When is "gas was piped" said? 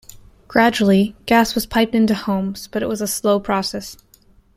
1.27-1.93